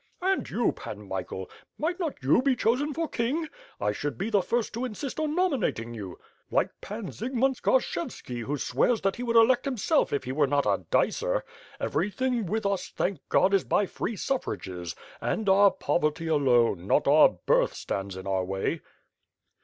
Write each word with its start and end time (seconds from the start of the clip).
"And 0.23 0.49
you, 0.49 0.71
Pan 0.71 1.07
Michael, 1.07 1.47
might 1.77 1.99
not 1.99 2.23
you 2.23 2.41
be 2.41 2.55
chosen 2.55 2.91
for 2.91 3.07
king? 3.07 3.47
I 3.79 3.91
should 3.91 4.17
be 4.17 4.31
the 4.31 4.41
first 4.41 4.73
to 4.73 4.83
insist 4.83 5.19
on 5.19 5.35
nominating 5.35 5.93
you; 5.93 6.17
like 6.49 6.71
Pan 6.81 7.11
Zygmunt 7.11 7.57
Skarshevski 7.61 8.41
who 8.41 8.57
swears 8.57 9.01
that 9.01 9.17
he 9.17 9.21
would 9.21 9.35
elect 9.35 9.65
himself 9.65 10.11
if 10.11 10.23
he 10.23 10.31
were 10.31 10.47
not 10.47 10.65
a 10.65 10.85
dicer. 10.89 11.43
Everything 11.79 12.47
with 12.47 12.65
us 12.65 12.89
thank 12.89 13.19
God 13.29 13.53
is 13.53 13.63
by 13.63 13.85
free 13.85 14.15
suffrages; 14.15 14.95
and 15.21 15.47
our 15.47 15.69
poverty, 15.69 16.25
alone, 16.25 16.87
not 16.87 17.07
our 17.07 17.29
birth, 17.45 17.75
stands 17.75 18.17
in 18.17 18.25
our 18.25 18.43
way." 18.43 18.81